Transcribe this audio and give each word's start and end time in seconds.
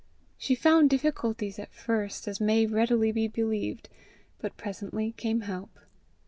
She 0.35 0.55
found 0.55 0.89
difficulties 0.89 1.59
at 1.59 1.71
first, 1.75 2.27
as 2.27 2.41
may 2.41 2.65
readily 2.65 3.11
be 3.11 3.27
believed. 3.27 3.87
But 4.39 4.57
presently 4.57 5.11
came 5.11 5.41
help. 5.41 5.77